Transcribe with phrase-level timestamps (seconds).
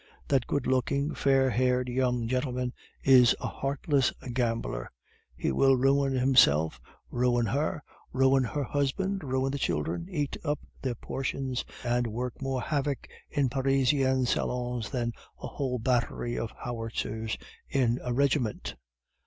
[0.29, 4.89] That good looking, fair haired young gentleman is a heartless gambler;
[5.35, 6.81] he will ruin himself,
[7.11, 12.61] ruin her, ruin her husband, ruin the children, eat up their portions, and work more
[12.63, 17.37] havoc in Parisian salons than a whole battery of howitzers
[17.69, 18.73] in a regiment.